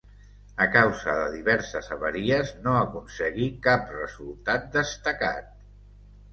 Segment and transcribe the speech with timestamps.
[0.63, 5.57] A causa de diverses avaries no aconseguí cap resultat destacat.